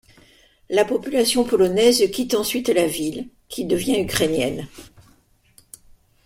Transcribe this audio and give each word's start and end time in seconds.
La 0.71 0.83
population 0.83 1.43
polonaise 1.43 2.09
quitte 2.09 2.33
ensuite 2.33 2.69
la 2.69 2.87
ville, 2.87 3.29
qui 3.49 3.65
devient 3.65 3.99
ukrainienne. 4.01 4.65